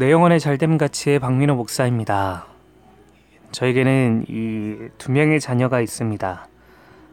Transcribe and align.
내 0.00 0.10
영혼의 0.10 0.40
잘됨 0.40 0.78
가치의 0.78 1.18
박민호 1.18 1.56
목사입니다. 1.56 2.46
저에게는 3.52 4.24
이 4.28 4.88
두 4.96 5.12
명의 5.12 5.40
자녀가 5.40 5.82
있습니다. 5.82 6.48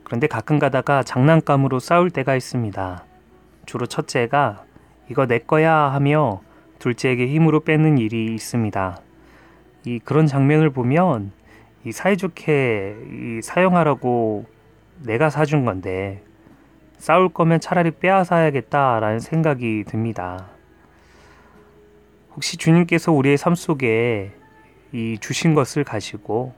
그런데 0.06 0.28
가끔 0.28 0.58
가다가 0.58 1.04
장난감으로 1.04 1.80
싸울 1.80 2.10
때가 2.12 2.38
있습니다. 2.38 3.04
주로 3.66 3.88
첫째가 3.88 4.64
이거 5.12 5.26
내 5.26 5.40
거야 5.40 5.74
하며 5.74 6.40
둘째에게 6.80 7.28
힘으로 7.28 7.60
뺏는 7.60 7.98
일이 7.98 8.34
있습니다. 8.34 9.02
이 9.84 10.00
그런 10.00 10.26
장면을 10.26 10.70
보면 10.70 11.34
이 11.84 11.92
사이좋게 11.92 12.96
이 13.12 13.42
사용하라고 13.44 14.46
내가 15.04 15.30
사준 15.30 15.66
건데 15.66 16.24
싸울 16.96 17.28
거면 17.28 17.60
차라리 17.60 17.92
빼앗아야겠다라는 17.92 19.20
생각이 19.20 19.84
듭니다. 19.86 20.57
혹시 22.38 22.56
주님께서 22.56 23.12
우리의 23.12 23.36
삶 23.36 23.56
속에 23.56 24.32
이 24.92 25.18
주신 25.20 25.56
것을 25.56 25.84
가지고 25.84 26.54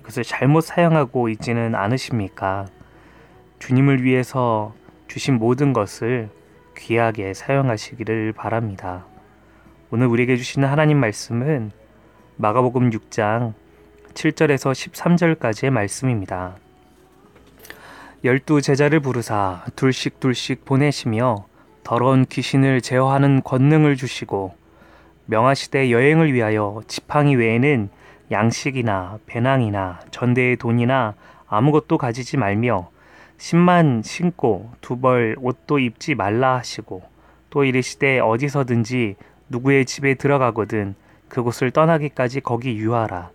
이것을 0.00 0.24
잘못 0.24 0.60
사용하고 0.60 1.30
있지는 1.30 1.74
않으십니까? 1.74 2.66
주님을 3.58 4.02
위해서 4.02 4.74
주신 5.08 5.38
모든 5.38 5.72
것을 5.72 6.28
귀하게 6.76 7.32
사용하시기를 7.32 8.34
바랍니다. 8.34 9.06
오늘 9.90 10.06
우리에게 10.08 10.36
주시는 10.36 10.68
하나님 10.68 10.98
말씀은 10.98 11.70
마가복음 12.36 12.90
6장 12.90 13.54
7절에서 14.12 14.72
13절까지의 14.72 15.70
말씀입니다. 15.70 16.56
열두 18.22 18.60
제자를 18.60 19.00
부르사 19.00 19.64
둘씩 19.76 20.20
둘씩 20.20 20.66
보내시며 20.66 21.46
더러운 21.84 22.26
귀신을 22.26 22.82
제어하는 22.82 23.42
권능을 23.42 23.96
주시고 23.96 24.60
명하시되 25.32 25.90
여행을 25.90 26.34
위하여 26.34 26.82
지팡이 26.86 27.36
외에는 27.36 27.88
양식이나 28.30 29.18
배낭이나 29.24 30.00
전대의 30.10 30.56
돈이나 30.56 31.14
아무것도 31.48 31.96
가지지 31.96 32.36
말며 32.36 32.90
신만 33.38 34.02
신고 34.04 34.70
두 34.82 35.00
벌 35.00 35.36
옷도 35.40 35.78
입지 35.78 36.14
말라 36.14 36.56
하시고 36.56 37.02
또 37.48 37.64
이르시되 37.64 38.18
어디서든지 38.18 39.16
누구의 39.48 39.86
집에 39.86 40.14
들어가거든 40.14 40.94
그곳을 41.28 41.70
떠나기까지 41.70 42.40
거기 42.42 42.76
유하라. 42.76 43.30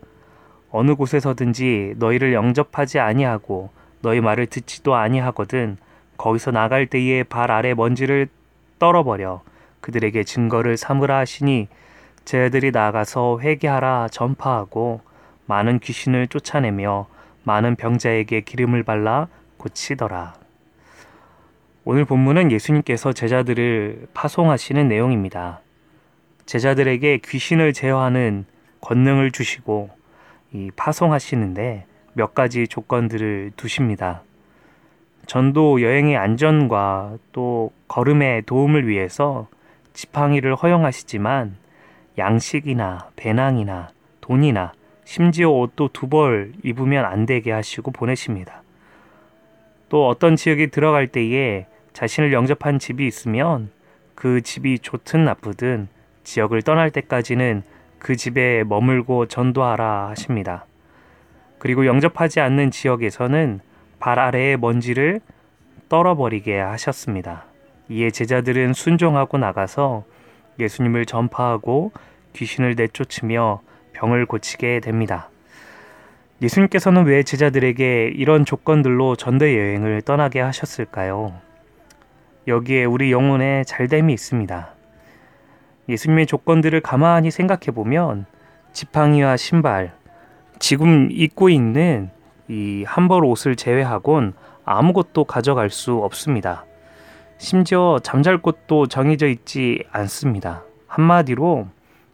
어느 0.70 0.94
곳에서든지 0.94 1.95
너희를 1.98 2.34
영접하지 2.34 3.00
아니하고 3.00 3.72
너희 4.02 4.22
말을 4.22 4.45
듣지도 4.45 4.94
아니하거든 4.94 5.78
거기서 6.17 6.52
나갈 6.52 6.86
때에 6.86 7.23
발 7.23 7.50
아래 7.50 7.73
먼지를 7.73 8.28
떨어버려 8.78 9.42
그들에게 9.82 10.23
증거를 10.23 10.78
삼으라 10.78 11.17
하시니 11.17 11.67
제들이 12.28 12.72
나가서 12.72 13.39
회개하라 13.39 14.09
전파하고 14.11 15.00
많은 15.45 15.80
귀신을 15.80 16.28
쫓아내며 16.28 17.08
많은 17.44 17.78
병자에게 17.78 18.42
기름을 18.42 18.83
발라 18.83 19.30
고치더라. 19.56 20.33
오늘 21.86 22.03
본문은 22.03 22.52
예수님께서 22.52 23.14
제자들을 23.14 24.09
파송하시는 24.14 24.89
내용입니다. 24.89 25.61
제자들에게 26.45 27.20
귀신을 27.23 27.72
제어하는 27.72 28.44
권능을 28.81 29.31
주시고 29.31 29.89
이 30.52 30.70
파송하시는데 30.75 31.86
몇 32.11 32.36
가지 32.36 32.67
조건들을 32.67 33.53
두십니다. 33.55 34.23
전도 35.28 35.81
여행의 35.81 36.17
안전과 36.17 37.20
또 37.31 37.72
걸음의 37.88 38.42
도움을 38.42 38.86
위해서 38.86 39.48
지팡이를 39.94 40.55
허용하시지만 40.55 41.55
양식이나 42.18 43.10
배낭이나 43.16 43.90
돈이나 44.22 44.73
심지어 45.06 45.50
옷도 45.50 45.90
두 45.94 46.08
벌 46.10 46.54
입으면 46.64 47.06
안 47.06 47.26
되게 47.26 47.52
하시고 47.52 47.92
보내십니다. 47.92 48.62
또 49.89 50.08
어떤 50.08 50.36
지역에 50.36 50.67
들어갈 50.67 51.08
때에 51.08 51.66
자신을 51.94 52.33
영접한 52.33 52.80
집이 52.80 53.08
있으면 53.08 53.70
그 54.16 54.42
집이 54.42 54.80
좋든 54.80 55.23
나쁘든 55.26 55.88
지역을 56.23 56.61
떠날 56.64 56.92
때까지는 56.92 57.64
그 58.00 58.16
집에 58.16 58.64
머물고 58.64 59.27
전도하라 59.27 60.10
하십니다. 60.10 60.66
그리고 61.58 61.86
영접하지 61.86 62.39
않는 62.42 62.72
지역에서는 62.72 63.61
발 64.00 64.20
아래의 64.20 64.58
먼지를 64.58 65.22
떨어버리게 65.89 66.60
하셨습니다. 66.60 67.45
이에 67.89 68.11
제자들은 68.11 68.73
순종하고 68.73 69.38
나가서 69.38 70.04
예수님을 70.60 71.06
전파하고 71.06 71.92
귀신을 72.34 72.76
내쫓으며 72.76 73.62
병을 73.94 74.26
고치게 74.26 74.80
됩니다. 74.82 75.30
예수님께서는 76.42 77.06
왜 77.06 77.23
제자들에게 77.23 78.12
이런 78.16 78.45
조건들로 78.45 79.16
전대 79.16 79.58
여행을 79.58 80.04
떠나게 80.04 80.40
하셨을까요? 80.40 81.34
여기에 82.48 82.86
우리 82.86 83.12
영혼에 83.12 83.64
잘됨이 83.64 84.14
있습니다. 84.14 84.70
예수님의 85.90 86.28
조건들을 86.28 86.80
가만히 86.82 87.32
생각해 87.32 87.72
보면 87.74 88.26
지팡이와 88.74 89.38
신발, 89.38 89.94
지금 90.60 91.10
입고 91.12 91.50
있는 91.50 92.10
이 92.48 92.84
한벌 92.88 93.26
옷을 93.26 93.56
제외하곤 93.56 94.34
아무것도 94.64 95.24
가져갈 95.24 95.70
수 95.70 95.98
없습니다. 95.98 96.66
심지어 97.37 97.99
잠잘 98.02 98.39
곳도 98.39 98.87
정해져 98.87 99.27
있지 99.27 99.83
않습니다. 99.92 100.64
한마디로 100.87 101.67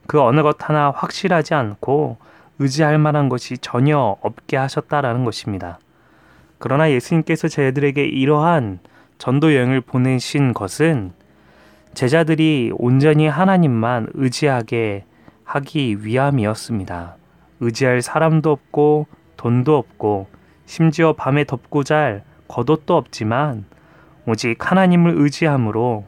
그 0.07 0.21
어느 0.21 0.41
것 0.41 0.57
하나 0.67 0.91
확실하지 0.91 1.53
않고 1.53 2.17
의지할 2.59 2.97
만한 2.97 3.29
것이 3.29 3.57
전혀 3.57 4.17
없게 4.21 4.57
하셨다라는 4.57 5.23
것입니다. 5.23 5.79
그러나 6.59 6.91
예수님께서 6.91 7.47
저희들에게 7.47 8.03
이러한 8.03 8.79
전도 9.17 9.55
여행을 9.55 9.81
보내신 9.81 10.53
것은 10.53 11.13
제자들이 11.93 12.71
온전히 12.75 13.27
하나님만 13.27 14.09
의지하게 14.13 15.05
하기 15.43 16.05
위함이었습니다. 16.05 17.15
의지할 17.59 18.01
사람도 18.01 18.51
없고 18.51 19.07
돈도 19.37 19.77
없고 19.77 20.27
심지어 20.65 21.13
밤에 21.13 21.43
덮고 21.43 21.83
잘 21.83 22.23
겉옷도 22.47 22.95
없지만 22.95 23.65
오직 24.25 24.55
하나님을 24.59 25.13
의지함으로 25.17 26.05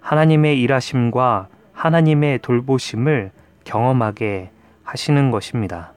하나님의 0.00 0.60
일하심과 0.60 1.48
하나님의 1.72 2.38
돌보심을 2.40 3.32
경험하게 3.64 4.50
하시는 4.84 5.30
것입니다. 5.30 5.92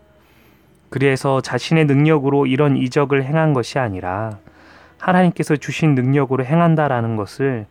그래서 0.90 1.42
자신의 1.42 1.86
능력으로 1.86 2.48
이런 2.48 2.76
이적을 2.76 3.24
행한 3.24 3.54
것이 3.54 3.78
아니라 3.78 4.40
하나님께서 4.98 5.56
주신 5.56 5.96
능력으로 5.96 6.44
행한다라는 6.44 7.16
것을 7.16 7.68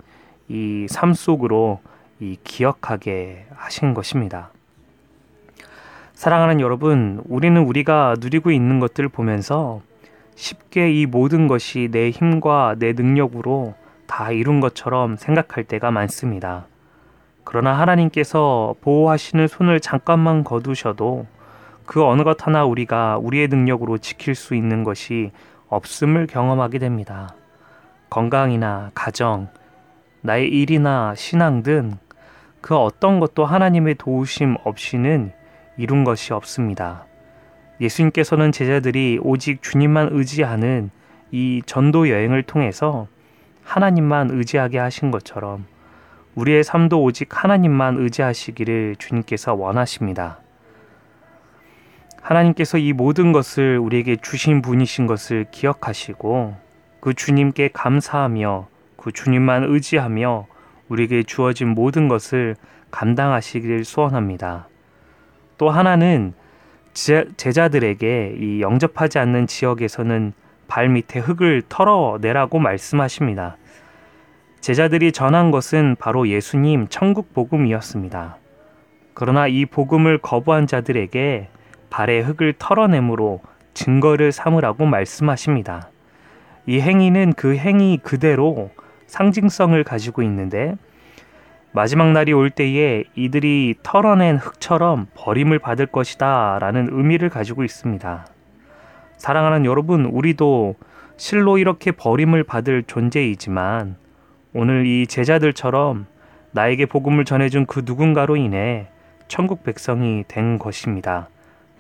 이 0.48 0.86
삶 0.90 1.12
속으로 1.12 1.80
이 2.20 2.36
기억하게 2.42 3.46
하신 3.54 3.94
것입니다. 3.94 4.50
사랑하는 6.14 6.60
여러분, 6.60 7.22
우리는 7.28 7.60
우리가 7.60 8.16
누리고 8.18 8.50
있는 8.50 8.80
것들을 8.80 9.08
보면서 9.08 9.82
쉽게 10.34 10.90
이 10.92 11.06
모든 11.06 11.46
것이 11.46 11.88
내 11.90 12.10
힘과 12.10 12.76
내 12.78 12.92
능력으로 12.92 13.74
다 14.18 14.32
이룬 14.32 14.58
것처럼 14.58 15.16
생각할 15.16 15.62
때가 15.62 15.92
많습니다. 15.92 16.66
그러나 17.44 17.78
하나님께서 17.78 18.74
보호하시는 18.80 19.46
손을 19.46 19.78
잠깐만 19.78 20.42
거두셔도 20.42 21.26
그 21.86 22.04
어느 22.04 22.22
것 22.22 22.44
하나 22.44 22.64
우리가 22.64 23.18
우리의 23.18 23.46
능력으로 23.46 23.98
지킬 23.98 24.34
수 24.34 24.56
있는 24.56 24.82
것이 24.82 25.30
없음을 25.68 26.26
경험하게 26.26 26.80
됩니다. 26.80 27.34
건강이나 28.10 28.90
가정, 28.92 29.48
나의 30.22 30.48
일이나 30.48 31.14
신앙 31.14 31.62
등 31.62 31.98
그 32.60 32.76
어떤 32.76 33.20
것도 33.20 33.44
하나님의 33.44 33.94
도우심 33.94 34.56
없이는 34.64 35.32
이룬 35.76 36.04
것이 36.04 36.32
없습니다. 36.32 37.06
예수님께서는 37.80 38.50
제자들이 38.50 39.20
오직 39.22 39.62
주님만 39.62 40.08
의지하는 40.10 40.90
이 41.30 41.62
전도 41.64 42.08
여행을 42.10 42.42
통해서 42.42 43.06
하나님만 43.68 44.30
의지하게 44.30 44.78
하신 44.78 45.10
것처럼 45.10 45.66
우리의 46.34 46.64
삶도 46.64 47.02
오직 47.02 47.28
하나님만 47.30 47.98
의지하시기를 47.98 48.96
주님께서 48.98 49.52
원하십니다. 49.52 50.38
하나님께서 52.22 52.78
이 52.78 52.94
모든 52.94 53.32
것을 53.32 53.78
우리에게 53.78 54.16
주신 54.16 54.62
분이신 54.62 55.06
것을 55.06 55.46
기억하시고 55.50 56.56
그 57.00 57.12
주님께 57.12 57.68
감사하며 57.74 58.68
그 58.96 59.12
주님만 59.12 59.64
의지하며 59.64 60.46
우리에게 60.88 61.22
주어진 61.24 61.68
모든 61.68 62.08
것을 62.08 62.56
감당하시기를 62.90 63.84
소원합니다. 63.84 64.66
또 65.58 65.68
하나는 65.68 66.32
제자들에게 66.94 68.36
이 68.40 68.62
영접하지 68.62 69.18
않는 69.18 69.46
지역에서는 69.46 70.32
발 70.68 70.88
밑에 70.88 71.18
흙을 71.18 71.62
털어내라고 71.68 72.60
말씀하십니다. 72.60 73.56
제자들이 74.60 75.12
전한 75.12 75.50
것은 75.50 75.96
바로 75.98 76.28
예수님 76.28 76.86
천국 76.88 77.32
복음이었습니다. 77.34 78.36
그러나 79.14 79.48
이 79.48 79.66
복음을 79.66 80.18
거부한 80.18 80.68
자들에게 80.68 81.48
발의 81.90 82.22
흙을 82.22 82.54
털어내므로 82.58 83.40
증거를 83.74 84.30
삼으라고 84.30 84.86
말씀하십니다. 84.86 85.90
이 86.66 86.80
행위는 86.80 87.32
그 87.32 87.56
행위 87.56 87.98
그대로 87.98 88.70
상징성을 89.06 89.82
가지고 89.84 90.22
있는데 90.22 90.76
마지막 91.72 92.12
날이 92.12 92.32
올 92.32 92.50
때에 92.50 93.04
이들이 93.14 93.76
털어낸 93.82 94.36
흙처럼 94.36 95.06
버림을 95.14 95.60
받을 95.60 95.86
것이다 95.86 96.58
라는 96.60 96.88
의미를 96.90 97.30
가지고 97.30 97.64
있습니다. 97.64 98.26
사랑하는 99.18 99.64
여러분, 99.64 100.06
우리도 100.06 100.76
실로 101.16 101.58
이렇게 101.58 101.90
버림을 101.90 102.44
받을 102.44 102.84
존재이지만 102.84 103.96
오늘 104.54 104.86
이 104.86 105.06
제자들처럼 105.06 106.06
나에게 106.52 106.86
복음을 106.86 107.24
전해준 107.24 107.66
그 107.66 107.82
누군가로 107.84 108.36
인해 108.36 108.86
천국 109.26 109.64
백성이 109.64 110.24
된 110.28 110.58
것입니다. 110.58 111.28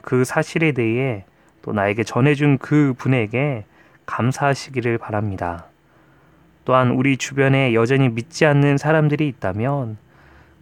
그 0.02 0.24
사실에 0.24 0.72
대해 0.72 1.24
또 1.62 1.72
나에게 1.72 2.02
전해준 2.02 2.58
그 2.58 2.92
분에게 2.98 3.64
감사하시기를 4.04 4.98
바랍니다. 4.98 5.66
또한 6.64 6.90
우리 6.90 7.16
주변에 7.16 7.72
여전히 7.72 8.08
믿지 8.08 8.46
않는 8.46 8.76
사람들이 8.78 9.28
있다면 9.28 9.96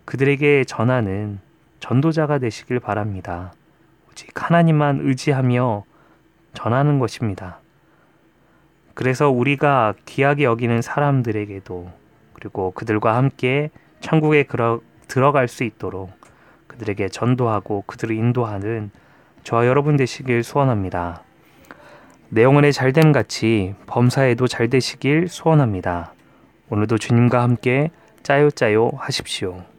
그들에게 0.05 0.65
전하는 0.65 1.41
전도자가 1.81 2.39
되시길 2.39 2.81
바랍니다. 2.81 3.53
오직 4.11 4.31
하나님만 4.35 5.01
의지하며 5.03 5.85
전하는 6.57 6.99
것입니다. 6.99 7.61
그래서 8.95 9.31
우리가 9.31 9.95
귀하게 10.07 10.45
여기는 10.45 10.83
사람들에게도 10.83 11.93
그리고 12.33 12.71
그들과 12.73 13.15
함께 13.15 13.71
천국에 14.01 14.47
들어갈 15.07 15.49
수 15.49 15.63
있도록 15.65 16.11
그들에게 16.67 17.09
전도하고 17.09 17.85
그들을 17.87 18.17
인도하는 18.17 18.91
저와 19.45 19.67
여러분 19.67 19.97
되시길 19.97 20.43
소원합니다. 20.43 21.23
내용은의 22.31 22.73
잘됨 22.73 23.13
같이 23.13 23.75
범사에도 23.87 24.49
잘 24.49 24.69
되시길 24.69 25.29
소원합니다. 25.29 26.13
오늘도 26.71 26.99
주님과 26.99 27.43
함께 27.43 27.91
짜요 28.23 28.51
짜요 28.51 28.91
하십시오. 28.97 29.76